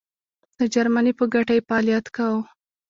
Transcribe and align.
د 0.57 0.59
جرمني 0.73 1.13
په 1.19 1.25
ګټه 1.33 1.53
یې 1.57 1.65
فعالیت 1.67 2.05
کاوه. 2.15 2.41